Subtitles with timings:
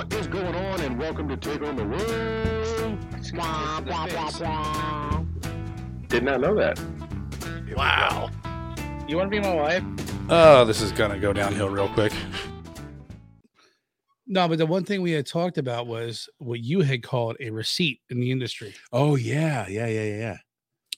[0.00, 0.80] What is going on?
[0.80, 2.98] And welcome to Take on the World.
[3.34, 5.24] Wah, wah, wah, wah.
[6.08, 6.80] Did not know that.
[7.76, 8.30] Wow.
[9.06, 9.82] You want to be my wife?
[10.30, 12.14] Oh, this is gonna go downhill real quick.
[14.26, 17.50] No, but the one thing we had talked about was what you had called a
[17.50, 18.74] receipt in the industry.
[18.94, 20.16] Oh yeah, yeah, yeah, yeah.
[20.16, 20.36] yeah.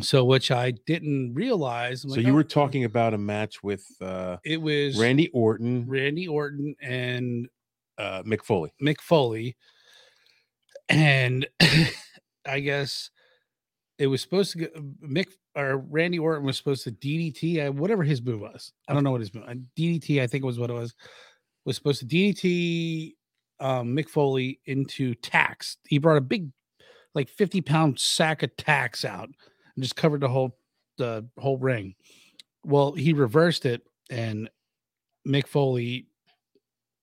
[0.00, 2.04] So, which I didn't realize.
[2.04, 5.28] I'm So like, you oh, were talking about a match with uh, It was Randy
[5.28, 7.48] Orton, Randy Orton and
[7.98, 8.72] uh, Mick Foley.
[8.82, 9.56] Mick Foley,
[10.88, 11.46] and
[12.46, 13.10] I guess
[13.98, 14.66] it was supposed to go.
[15.06, 18.72] Mick or Randy Orton was supposed to DDT, whatever his move was.
[18.88, 19.44] I don't know what his move.
[19.48, 20.94] uh, DDT, I think was what it was.
[21.64, 23.14] Was supposed to DDT
[23.60, 25.78] um, Mick Foley into tacks.
[25.86, 26.50] He brought a big,
[27.14, 30.56] like fifty pound sack of tacks out and just covered the whole
[30.98, 31.94] the whole ring.
[32.64, 34.50] Well, he reversed it, and
[35.26, 36.06] Mick Foley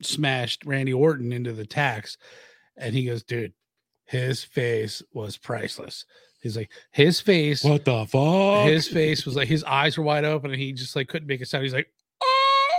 [0.05, 2.17] smashed Randy Orton into the tacks.
[2.77, 3.53] And he goes, dude,
[4.05, 6.05] his face was priceless.
[6.41, 8.67] He's like, his face, What the fuck?
[8.67, 11.39] his face was like, his eyes were wide open and he just like couldn't make
[11.41, 11.63] a sound.
[11.63, 11.87] He's like,
[12.21, 12.75] oh.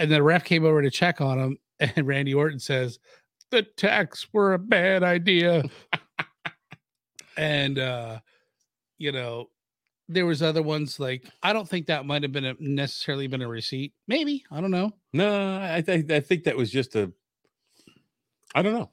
[0.00, 1.58] And then the ref came over to check on him.
[1.96, 2.98] And Randy Orton says,
[3.50, 5.64] the tacks were a bad idea.
[7.38, 8.20] and, uh,
[8.98, 9.48] you know,
[10.12, 13.42] there was other ones like I don't think that might have been a, necessarily been
[13.42, 13.92] a receipt.
[14.08, 14.90] Maybe I don't know.
[15.12, 17.12] No, I think I think that was just a.
[18.54, 18.90] I don't know.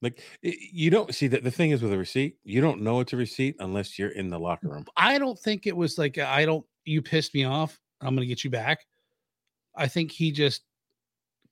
[0.00, 3.12] Like you don't see that the thing is with a receipt, you don't know it's
[3.12, 4.84] a receipt unless you're in the locker room.
[4.96, 6.64] I don't think it was like I don't.
[6.84, 7.80] You pissed me off.
[8.00, 8.86] I'm gonna get you back.
[9.74, 10.62] I think he just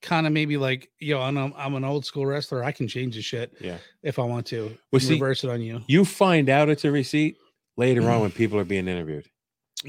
[0.03, 2.63] kind of maybe like yo, I'm a, I'm an old school wrestler.
[2.63, 3.79] I can change the shit Yeah.
[4.03, 4.77] if I want to.
[4.93, 5.81] Well, see- reverse it on you.
[5.89, 7.39] You find out it's a receipt
[7.77, 9.27] later on when people are being interviewed.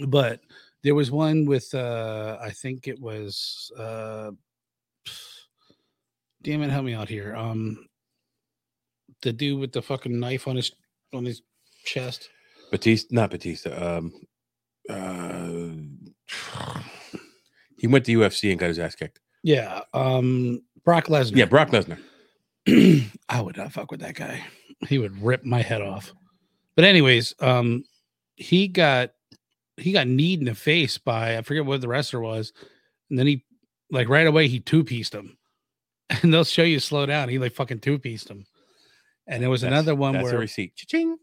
[0.08, 0.42] But
[0.84, 4.32] there was one with uh I think it was uh
[6.42, 7.36] damn it, help me out here.
[7.36, 7.88] Um
[9.22, 10.72] the dude with the fucking knife on his
[11.14, 11.42] on his
[11.84, 12.30] chest.
[12.72, 13.98] Batista, not Batista.
[13.98, 14.14] Um,
[14.90, 15.70] uh,
[17.78, 19.20] he went to UFC and got his ass kicked.
[19.44, 19.82] Yeah.
[19.94, 21.36] Um Brock Lesnar.
[21.38, 22.00] Yeah, Brock Lesnar.
[23.30, 24.44] I would not fuck with that guy.
[24.88, 26.14] He would rip my head off.
[26.78, 27.84] But anyways, um,
[28.38, 29.12] he got
[29.78, 32.54] he got kneed in the face by I forget what the wrestler was,
[33.10, 33.44] and then he
[33.92, 35.38] like right away he two pieced him,
[36.22, 37.30] and they'll show you slow down.
[37.30, 38.46] He like fucking two pieced him,
[39.26, 40.76] and there was That's- another one where receipt.
[40.76, 41.18] Cha-ching.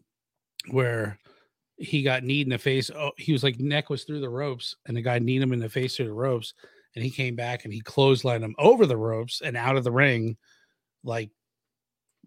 [0.71, 1.17] where
[1.77, 2.91] he got kneed in the face.
[2.91, 5.59] Oh, he was like neck was through the ropes, and the guy kneed him in
[5.59, 6.53] the face through the ropes,
[6.95, 9.91] and he came back and he clotheslined him over the ropes and out of the
[9.91, 10.35] ring,
[11.05, 11.29] like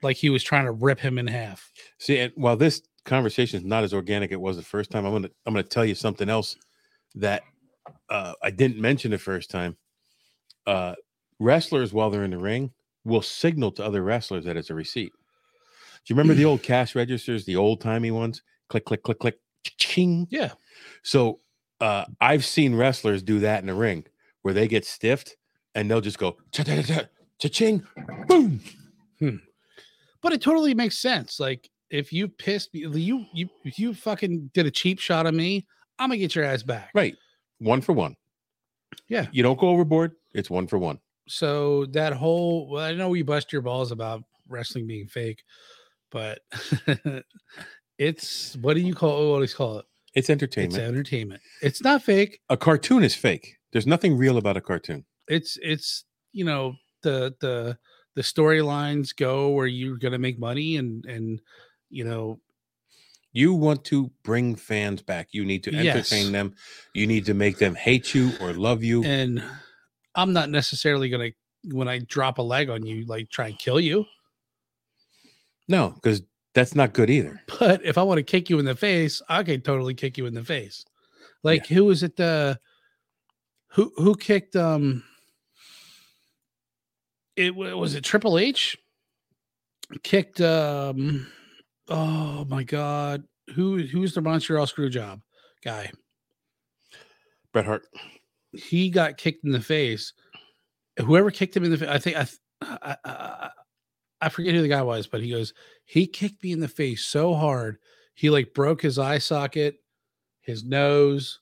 [0.03, 1.71] like he was trying to rip him in half.
[1.99, 5.13] See, and while this conversation is not as organic it was the first time, I'm
[5.13, 6.57] gonna I'm gonna tell you something else
[7.17, 7.43] that
[8.09, 9.77] uh, I didn't mention the first time.
[10.67, 10.95] Uh,
[11.41, 12.71] wrestlers, while they're in the ring,
[13.05, 15.13] will signal to other wrestlers that it's a receipt.
[16.05, 18.43] Do you remember the old cash registers, the old timey ones?
[18.69, 19.39] Click, click, click, click,
[19.79, 20.29] ching.
[20.31, 20.53] Yeah.
[21.03, 21.41] So
[21.81, 24.05] uh, I've seen wrestlers do that in the ring
[24.43, 25.37] where they get stiffed
[25.75, 27.03] and they'll just go cha cha cha
[27.39, 27.87] cha ching,
[28.27, 28.61] boom.
[29.19, 29.37] Hmm.
[30.21, 31.41] But it totally makes sense.
[31.41, 35.35] Like if you pissed me, you you if you fucking did a cheap shot of
[35.35, 35.67] me,
[35.99, 36.91] I'm gonna get your ass back.
[36.95, 37.17] Right,
[37.59, 38.17] one for one.
[39.09, 39.27] Yeah.
[39.33, 40.13] you don't go overboard.
[40.35, 40.99] It's one for one.
[41.29, 45.43] So that whole well, I know we bust your balls about wrestling being fake,
[46.11, 46.41] but
[47.99, 49.87] it's what do you call what do you call it?
[50.15, 50.75] It's entertainment.
[50.75, 51.41] It's entertainment.
[51.63, 52.41] It's not fake.
[52.49, 53.57] a cartoon is fake.
[53.73, 55.05] There's nothing real about a cartoon.
[55.29, 57.79] It's it's you know the the
[58.15, 61.41] the storylines go where you're gonna make money and and
[61.91, 62.39] you know
[63.33, 65.29] You want to bring fans back.
[65.33, 66.33] You need to entertain Yes.
[66.33, 66.55] them.
[66.95, 69.05] You need to make them hate you or love you.
[69.05, 69.43] and
[70.15, 71.31] I'm not necessarily gonna
[71.65, 74.05] when I drop a leg on you like try and kill you.
[75.69, 76.23] no, because
[76.55, 77.41] that's not good either.
[77.61, 80.27] But if I want to kick you in the face, I can totally kick you
[80.27, 80.85] in the face.
[81.43, 82.17] Like who was it?
[82.17, 82.59] The
[83.69, 85.05] who who kicked um
[87.37, 88.77] it was it Triple H
[90.03, 91.27] kicked um
[91.89, 93.25] oh my god
[93.55, 95.21] who who's the Montreal screw job
[95.65, 95.91] guy?
[97.53, 97.87] Bret Hart.
[98.53, 100.13] he got kicked in the face.
[100.99, 102.27] Whoever kicked him in the face I think I,
[102.63, 103.51] I, I
[104.21, 105.55] I forget who the guy was but he goes
[105.85, 107.79] he kicked me in the face so hard
[108.15, 109.77] he like broke his eye socket
[110.41, 111.41] his nose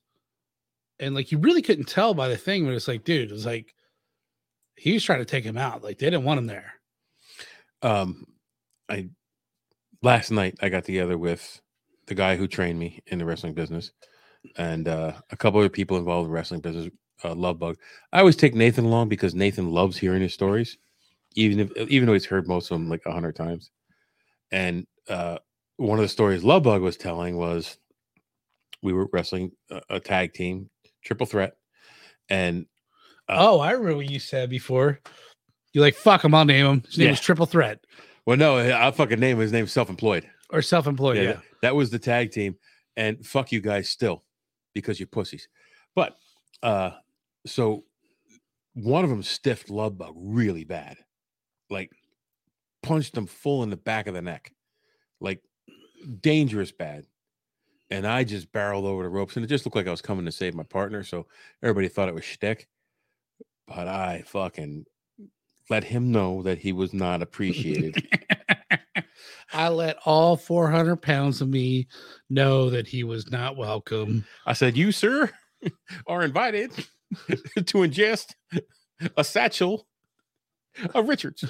[1.01, 3.75] and like you really couldn't tell by the thing but it's like dude it's like
[4.77, 6.75] he was trying to take him out like they didn't want him there.
[7.83, 8.27] Um,
[8.89, 9.09] I
[10.07, 11.61] last night I got together with
[12.09, 13.93] the guy who trained me in the wrestling business,
[14.57, 16.91] and uh, a couple of people involved in the wrestling business.
[17.25, 17.79] Uh, Love bug.
[18.13, 20.79] I always take Nathan along because Nathan loves hearing his stories.
[21.37, 23.71] even if even though he's heard most of them like a hundred times.
[24.53, 25.39] And uh,
[25.79, 27.79] one of the stories Love Bug was telling was
[28.83, 30.71] we were wrestling a, a tag team,
[31.05, 31.55] triple threat,
[32.31, 32.67] and
[33.29, 35.01] Uh, oh, I remember what you said before.
[35.73, 36.83] You're like, fuck him, I'll name him.
[36.87, 37.13] His name Yeah.
[37.13, 37.81] was Triple Threat
[38.27, 40.29] well, no, I'll fucking name his name self employed.
[40.51, 41.17] or Self Employed.
[41.17, 41.33] Yeah, Yeah.
[41.33, 42.57] that- That was the tag team.
[42.97, 44.25] And fuck you guys still
[44.75, 45.49] because you're pussies.
[45.95, 46.17] But
[46.63, 46.93] uh
[47.47, 47.85] so
[48.75, 50.99] one of them stiffed Love Bug really bad.
[51.71, 51.91] Like
[52.83, 54.53] punched him full in the back of the neck.
[55.21, 55.43] Like
[56.21, 57.07] dangerous bad.
[57.91, 60.25] And I just barreled over the ropes and it just looked like I was coming
[60.27, 61.03] to save my partner.
[61.03, 61.27] So
[61.63, 62.69] everybody thought it was shtick.
[63.67, 64.87] But I fucking
[65.69, 68.07] let him know that he was not appreciated.
[69.53, 71.89] I let all 400 pounds of me
[72.29, 74.25] know that he was not welcome.
[74.45, 75.31] I said, You, sir,
[76.07, 76.73] are invited
[77.29, 78.35] to ingest
[79.17, 79.87] a satchel
[80.95, 81.45] of Richards.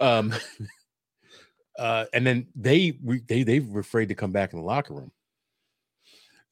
[0.00, 0.32] Um,
[1.78, 5.10] uh, and then they they they were afraid to come back in the locker room.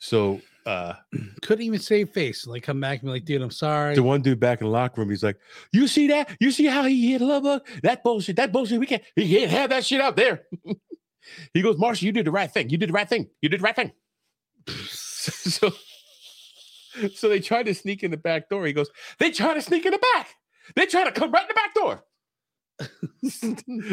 [0.02, 0.94] So uh,
[1.42, 2.44] Couldn't even save face.
[2.44, 3.94] Like, come back and be like, dude, I'm sorry.
[3.94, 5.38] the one dude back in the locker room, he's like,
[5.72, 6.36] "You see that?
[6.40, 7.66] You see how he hit Love Bug?
[7.84, 8.36] That bullshit.
[8.36, 8.80] That bullshit.
[8.80, 9.02] We can't.
[9.14, 10.42] He can't have that shit out there."
[11.54, 12.68] he goes, "Marshall, you did the right thing.
[12.70, 13.28] You did the right thing.
[13.40, 13.92] You did the right thing."
[14.86, 15.72] so,
[17.14, 18.66] so they tried to sneak in the back door.
[18.66, 20.34] He goes, "They try to sneak in the back.
[20.74, 22.04] They try to come right in the back door."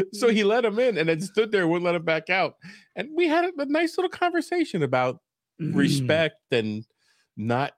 [0.13, 2.55] so he let him in and then stood there, wouldn't let him back out.
[2.95, 5.19] And we had a, a nice little conversation about
[5.61, 5.75] Mm.
[5.75, 6.85] respect and
[7.35, 7.73] not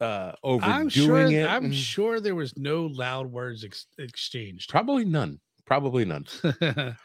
[0.00, 1.26] uh overdoing I'm sure.
[1.26, 1.46] it.
[1.48, 4.70] I'm and- sure there was no loud words ex- exchanged.
[4.70, 5.40] Probably none.
[5.66, 6.26] Probably none.